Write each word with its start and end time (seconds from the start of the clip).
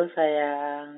Halo 0.00 0.16
sayang. 0.16 0.90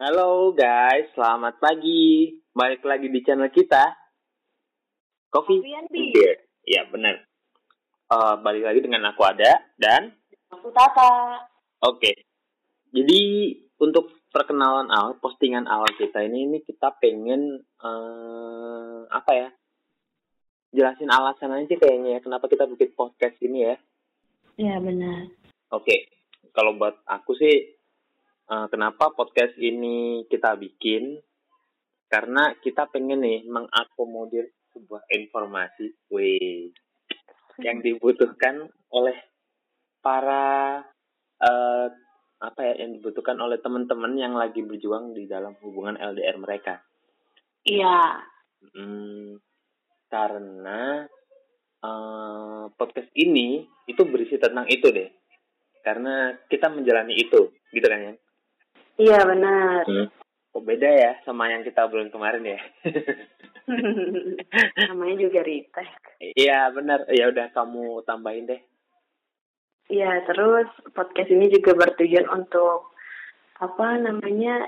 Halo 0.00 0.56
guys, 0.56 1.12
selamat 1.12 1.60
pagi. 1.60 2.40
Balik 2.48 2.80
lagi 2.88 3.12
di 3.12 3.20
channel 3.20 3.52
kita. 3.52 3.92
Coffee, 5.28 5.60
Coffee 5.60 5.76
and 5.76 5.92
Beer. 5.92 6.12
Beer. 6.16 6.36
Iya 6.64 6.88
benar. 6.88 7.20
Eh, 8.08 8.34
balik 8.40 8.72
lagi 8.72 8.80
dengan 8.80 9.12
aku 9.12 9.20
ada 9.20 9.68
dan 9.76 10.16
Aku 10.48 10.72
Tata. 10.72 11.44
Oke. 11.84 12.33
Jadi 12.94 13.50
untuk 13.82 14.14
perkenalan 14.30 14.86
awal, 14.86 15.18
postingan 15.18 15.66
awal 15.66 15.90
kita 15.98 16.22
ini, 16.22 16.46
ini 16.46 16.58
kita 16.62 16.94
pengen 17.02 17.58
eh 17.82 19.00
apa 19.10 19.32
ya? 19.34 19.48
Jelasin 20.74 21.10
alasan 21.10 21.54
aja 21.54 21.74
kayaknya 21.74 22.18
ya 22.18 22.20
kenapa 22.22 22.46
kita 22.46 22.70
bikin 22.70 22.94
podcast 22.94 23.34
ini 23.42 23.66
ya. 23.66 23.76
Ya 24.54 24.78
benar. 24.78 25.26
Oke. 25.74 26.06
Kalau 26.54 26.78
buat 26.78 27.02
aku 27.02 27.34
sih 27.34 27.74
eh, 28.46 28.66
kenapa 28.70 29.10
podcast 29.10 29.58
ini 29.58 30.22
kita 30.30 30.54
bikin? 30.54 31.18
Karena 32.06 32.54
kita 32.62 32.86
pengen 32.94 33.26
nih 33.26 33.42
mengakomodir 33.42 34.54
sebuah 34.70 35.02
informasi, 35.10 35.98
wih, 36.14 36.70
yang 37.58 37.82
dibutuhkan 37.86 38.70
oleh 38.94 39.18
para 39.98 40.78
eh, 41.42 41.86
apa 42.44 42.60
ya 42.60 42.84
yang 42.84 43.00
dibutuhkan 43.00 43.40
oleh 43.40 43.56
teman-teman 43.60 44.12
yang 44.20 44.36
lagi 44.36 44.60
berjuang 44.60 45.16
di 45.16 45.24
dalam 45.24 45.56
hubungan 45.64 45.96
LDR 45.96 46.36
mereka. 46.36 46.84
Iya. 47.64 48.20
Hmm, 48.74 49.40
karena 50.12 51.08
eh, 51.80 52.64
podcast 52.76 53.10
ini 53.16 53.64
itu 53.88 54.02
berisi 54.04 54.36
tentang 54.36 54.68
itu 54.68 54.88
deh. 54.92 55.08
Karena 55.84 56.32
kita 56.48 56.72
menjalani 56.72 57.12
itu, 57.12 57.52
gitu 57.72 57.84
kan 57.84 58.00
ya? 58.00 58.14
Iya 58.96 59.18
benar. 59.28 59.84
Hmm. 59.84 60.08
Kok 60.54 60.64
beda 60.64 60.86
ya 60.86 61.12
sama 61.26 61.50
yang 61.50 61.66
kita 61.66 61.84
obrolin 61.84 62.14
kemarin 62.14 62.46
ya? 62.46 62.60
Namanya 64.88 65.16
juga 65.18 65.40
retake. 65.42 66.14
Iya 66.38 66.70
benar. 66.70 67.10
Ya 67.10 67.26
udah 67.28 67.50
kamu 67.50 68.06
tambahin 68.06 68.46
deh. 68.48 68.62
Iya 69.84 70.24
terus 70.24 70.68
podcast 70.96 71.28
ini 71.28 71.52
juga 71.52 71.76
bertujuan 71.76 72.24
untuk 72.32 72.96
apa 73.60 74.00
namanya 74.00 74.64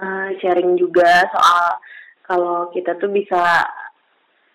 eh, 0.00 0.28
sharing 0.40 0.80
juga 0.80 1.28
soal 1.28 1.76
kalau 2.24 2.72
kita 2.72 2.96
tuh 2.96 3.12
bisa 3.12 3.64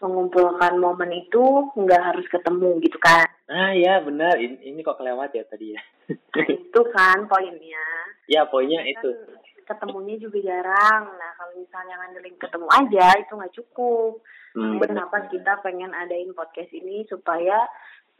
mengumpulkan 0.03 0.75
momen 0.81 1.15
itu 1.15 1.71
nggak 1.79 2.01
harus 2.11 2.25
ketemu 2.27 2.75
gitu 2.83 2.99
kan. 2.99 3.23
Ah 3.47 3.71
ya 3.71 4.03
benar. 4.03 4.35
Ini, 4.35 4.59
ini 4.73 4.79
kok 4.83 4.99
kelewat 4.99 5.31
ya 5.31 5.47
tadi 5.47 5.71
ya? 5.71 5.81
Nah, 6.11 6.45
itu 6.51 6.81
kan 6.91 7.23
poinnya. 7.31 7.87
ya 8.27 8.43
poinnya 8.51 8.83
itu. 8.83 9.07
Kan 9.63 9.79
ketemunya 9.79 10.19
juga 10.19 10.43
jarang. 10.43 11.07
Nah 11.15 11.31
kalau 11.39 11.55
misalnya 11.55 11.95
ngandelin 12.03 12.35
ketemu 12.35 12.67
aja 12.67 13.07
itu 13.15 13.31
nggak 13.31 13.55
cukup. 13.55 14.19
Hmm, 14.53 14.75
Makanya 14.75 14.79
benar. 14.83 14.89
kenapa 14.91 15.17
kita 15.31 15.53
pengen 15.63 15.91
adain 15.95 16.35
podcast 16.35 16.71
ini 16.75 17.07
supaya 17.07 17.63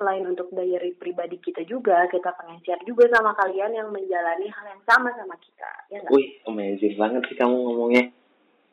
selain 0.03 0.27
untuk 0.27 0.51
diary 0.51 0.91
pribadi 0.99 1.39
kita 1.39 1.63
juga, 1.63 2.03
kita 2.11 2.35
pengen 2.35 2.59
share 2.67 2.83
juga 2.83 3.07
sama 3.07 3.31
kalian 3.39 3.71
yang 3.71 3.87
menjalani 3.87 4.51
hal 4.51 4.65
yang 4.67 4.83
sama 4.83 5.15
sama 5.15 5.39
kita. 5.39 5.71
Ya 5.87 6.03
nggak? 6.03 6.11
Wih, 6.11 6.27
amazing 6.43 6.99
banget 6.99 7.23
sih 7.31 7.39
kamu 7.39 7.55
ngomongnya. 7.55 8.11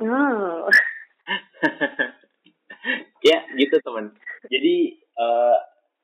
Hmm. 0.03 0.67
ya, 3.31 3.39
gitu 3.55 3.79
teman. 3.79 4.11
Jadi 4.51 4.99
eh 4.99 5.59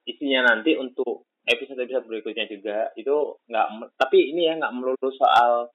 isinya 0.06 0.54
nanti 0.54 0.78
untuk 0.78 1.26
episode-episode 1.42 2.06
berikutnya 2.06 2.46
juga 2.46 2.94
itu 2.94 3.42
nggak, 3.50 3.98
tapi 3.98 4.30
ini 4.30 4.46
ya 4.46 4.54
nggak 4.62 4.74
melulu 4.78 5.10
soal 5.10 5.74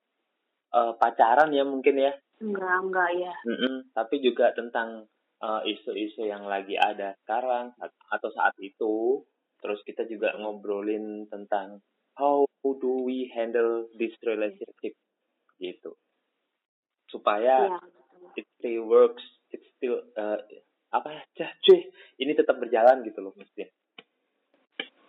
eh, 0.71 0.93
pacaran 0.95 1.51
ya 1.51 1.67
mungkin 1.67 1.99
ya, 1.99 2.15
Enggak, 2.39 2.77
enggak 2.87 3.09
ya. 3.19 3.35
Mm-mm. 3.43 3.91
tapi 3.91 4.23
juga 4.23 4.55
tentang 4.55 5.11
eh, 5.43 5.61
isu-isu 5.75 6.23
yang 6.23 6.47
lagi 6.47 6.79
ada 6.79 7.19
sekarang 7.27 7.75
at- 7.83 7.99
atau 8.07 8.31
saat 8.31 8.55
itu. 8.63 9.27
Terus 9.61 9.79
kita 9.85 10.09
juga 10.09 10.33
ngobrolin 10.35 11.29
tentang 11.29 11.79
how 12.17 12.43
do 12.65 13.05
we 13.05 13.29
handle 13.29 13.87
this 13.95 14.13
relationship 14.25 14.97
gitu, 15.61 15.93
supaya 17.07 17.69
Iya. 17.69 17.79
it 18.35 18.45
still 18.57 18.89
works, 18.89 19.21
it 19.53 19.61
still 19.77 20.01
uh, 20.17 20.41
apa 20.91 21.23
ya, 21.37 21.47
cuy, 21.61 21.87
ini 22.19 22.33
tetap 22.33 22.57
berjalan 22.57 23.05
gitu 23.05 23.21
loh 23.21 23.33
mestinya. 23.37 23.69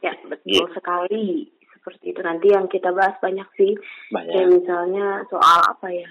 Ya, 0.05 0.13
betul 0.27 0.47
Gitu. 0.47 0.75
sekali. 0.77 1.27
Seperti 1.75 2.15
itu 2.15 2.21
nanti 2.23 2.47
yang 2.55 2.71
kita 2.71 2.95
bahas 2.95 3.19
banyak 3.19 3.49
sih. 3.59 3.75
Kayak 3.75 4.15
Banyak. 4.31 4.47
misalnya 4.55 5.07
soal 5.27 5.59
apa 5.67 5.89
ya? 5.91 6.11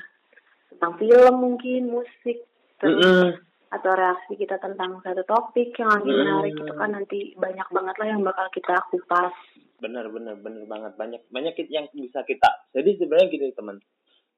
Tentang 0.67 0.99
film 0.99 1.35
mungkin, 1.39 1.81
musik, 1.87 2.43
terus 2.79 2.99
Mm-mm. 2.99 3.27
Atau 3.71 3.91
reaksi 3.95 4.35
kita 4.35 4.59
tentang 4.59 4.99
satu 4.99 5.23
topik 5.23 5.71
yang 5.79 5.87
lagi 5.87 6.11
Hmm. 6.11 6.19
menarik 6.19 6.55
itu 6.59 6.73
kan 6.75 6.91
nanti 6.91 7.19
banyak 7.39 7.67
banget 7.71 7.95
lah 7.95 8.07
yang 8.11 8.21
bakal 8.21 8.47
kita 8.51 8.75
kupas. 8.91 9.31
Bener 9.79 10.11
bener 10.11 10.35
bener 10.37 10.67
banget 10.67 10.93
banyak 10.99 11.21
banyak 11.31 11.55
yang 11.71 11.87
bisa 11.95 12.21
kita. 12.27 12.67
Jadi 12.75 12.99
sebenarnya 12.99 13.31
gini 13.31 13.47
teman, 13.55 13.77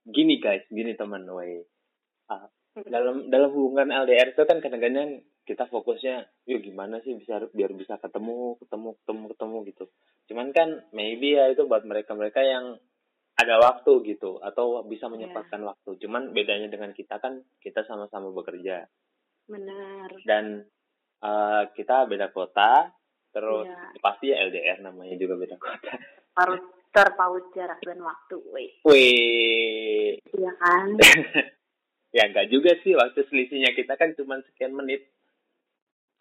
gini 0.05 0.37
guys, 0.37 0.63
gini 0.69 0.93
teman, 0.93 1.25
woi. 1.25 1.65
Ah, 2.29 2.47
dalam 2.85 3.27
dalam 3.33 3.49
hubungan 3.51 3.89
LDR 3.89 4.37
itu 4.37 4.43
kan 4.45 4.61
kadang-kadang 4.61 5.25
kita 5.43 5.67
fokusnya, 5.67 6.47
yuk 6.47 6.63
gimana 6.63 7.03
sih 7.03 7.17
bisa 7.19 7.43
biar 7.51 7.75
bisa 7.75 7.99
ketemu, 7.99 8.55
ketemu, 8.63 8.95
ketemu, 9.03 9.23
ketemu 9.35 9.57
gitu. 9.67 9.85
Cuman 10.31 10.47
kan 10.55 10.69
maybe 10.95 11.35
ya 11.35 11.51
itu 11.51 11.67
buat 11.67 11.83
mereka-mereka 11.83 12.39
yang 12.39 12.79
ada 13.33 13.55
waktu 13.59 13.91
gitu 14.13 14.37
atau 14.39 14.85
bisa 14.85 15.09
menyempatkan 15.09 15.59
waktu. 15.65 15.97
Cuman 15.99 16.31
bedanya 16.31 16.69
dengan 16.69 16.93
kita 16.93 17.17
kan 17.19 17.41
kita 17.59 17.83
sama-sama 17.83 18.29
bekerja. 18.31 18.87
Benar. 19.45 20.09
dan 20.23 20.63
eh, 21.19 21.63
kita 21.73 22.05
beda 22.05 22.29
kota 22.29 22.91
terus 23.29 23.65
Iya. 23.65 23.97
pasti 23.99 24.29
ya 24.29 24.37
LDR 24.41 24.79
namanya 24.81 25.15
juga 25.15 25.35
beda 25.35 25.57
kota 25.57 25.93
Harus 26.33 26.61
terpaut 26.89 27.49
jarak 27.51 27.77
dan 27.79 27.97
waktu, 27.99 28.37
weh. 28.49 28.71
wih 28.83 30.17
Iya 30.29 30.51
kan? 30.55 30.85
ya 32.15 32.23
enggak 32.25 32.47
juga 32.47 32.77
sih 32.79 32.93
waktu 32.93 33.25
selisihnya 33.25 33.71
kita 33.71 33.93
kan 33.93 34.13
cuma 34.13 34.37
sekian 34.43 34.71
menit 34.71 35.09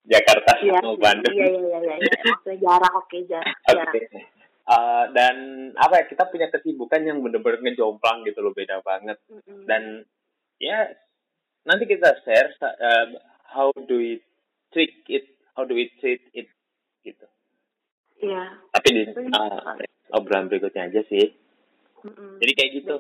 Jakarta 0.03 0.59
Iya. 0.59 0.81
sama 0.81 0.97
Bandung 0.97 1.31
Iya, 1.33 1.47
iya, 1.49 1.79
iya, 1.79 1.95
iya. 1.97 2.13
Maksudnya 2.27 2.57
jarak, 2.59 2.93
oke, 2.93 3.19
jarak, 3.25 3.57
jarak. 3.69 3.93
Oke. 3.93 4.01
Eh, 4.63 5.05
dan 5.13 5.37
apa 5.75 5.95
ya 5.97 6.05
kita 6.07 6.25
punya 6.27 6.47
kesibukan 6.49 7.03
yang 7.03 7.19
bener-bener 7.19 7.59
ngejomplang 7.61 8.23
gitu 8.23 8.41
loh 8.41 8.51
beda 8.53 8.79
banget 8.81 9.19
Mm-mm. 9.27 9.67
dan 9.67 10.07
ya 10.57 10.87
nanti 11.63 11.85
kita 11.87 12.09
share 12.23 12.51
eh, 12.59 13.07
how 13.53 13.71
do 13.75 13.95
we 13.99 14.19
treat 14.71 14.93
it 15.07 15.27
how 15.55 15.63
do 15.63 15.75
we 15.75 15.89
treat 16.01 16.23
it 16.35 16.49
gitu 17.03 17.27
Iya. 18.23 18.55
tapi 18.71 18.89
di 18.95 19.03
uh, 19.11 19.75
obrolan 20.15 20.47
berikutnya 20.47 20.87
aja 20.87 21.03
sih 21.11 21.35
Mm-mm. 22.07 22.39
jadi 22.39 22.53
kayak 22.55 22.73
gitu 22.83 22.97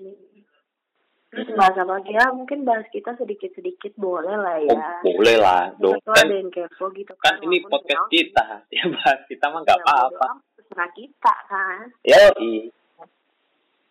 Terus 1.32 1.48
bahas 1.56 1.72
apa 1.80 1.96
ya? 2.12 2.28
Mungkin 2.36 2.68
bahas 2.68 2.84
kita 2.92 3.16
sedikit-sedikit 3.16 3.96
boleh 3.96 4.36
lah 4.36 4.60
oh, 4.60 4.68
ya. 4.68 5.00
boleh 5.00 5.36
lah 5.40 5.72
dong 5.80 5.96
kan 6.04 6.28
ada 6.28 6.34
yang 6.36 6.52
kepo 6.52 6.92
gitu 6.92 7.08
kan 7.16 7.40
ini 7.40 7.56
walaupun 7.64 7.72
podcast 7.72 8.04
kita 8.12 8.47
ya 8.76 8.84
bahas 8.92 9.20
kita 9.24 9.44
mah 9.48 9.60
nggak 9.65 9.80
ya 9.80 9.84
bodo 9.86 9.97
apa-apa 9.97 10.28
Terserah 10.60 10.91
kita 10.92 11.34
kan. 11.48 11.78
ya 12.04 12.20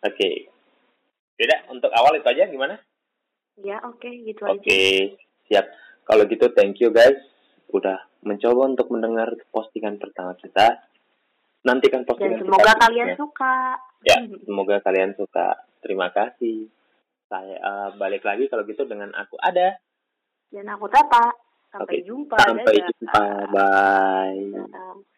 oke 0.06 0.30
tidak 1.34 1.60
untuk 1.66 1.90
awal 1.90 2.14
itu 2.14 2.28
aja 2.30 2.46
gimana 2.46 2.78
Ya 3.58 3.76
oke, 3.82 4.08
gitu 4.24 4.42
oke 4.42 4.64
aja. 4.64 5.12
siap 5.46 5.66
kalau 6.02 6.24
gitu 6.24 6.48
thank 6.52 6.78
you 6.78 6.88
guys 6.88 7.16
udah 7.68 7.96
mencoba 8.20 8.68
untuk 8.68 8.88
mendengar 8.88 9.28
postingan 9.48 9.96
pertama 9.96 10.32
kita 10.34 10.80
nantikan 11.62 12.02
Dan 12.02 12.08
postingan 12.08 12.38
semoga 12.40 12.64
kita 12.66 12.80
kalian 12.80 13.08
berikutnya. 13.08 13.20
suka. 13.20 13.54
ya 14.02 14.16
semoga 14.46 14.76
kalian 14.80 15.12
suka 15.12 15.46
terima 15.78 16.08
kasih 16.08 16.66
saya 17.24 17.56
eh, 17.56 17.88
balik 17.96 18.22
lagi 18.22 18.46
kalau 18.46 18.64
gitu 18.64 18.84
dengan 18.84 19.12
aku 19.12 19.36
ada 19.38 19.76
Dan 20.48 20.68
aku 20.68 20.84
Tata. 20.86 21.32
Oke, 21.72 21.72
Sampai 21.72 22.04
jumpa. 22.04 22.36
sampai 22.36 22.74
Dadah. 22.74 22.88
jumpa 22.90 23.22
bye 23.48 24.42
Dadah. 24.50 25.11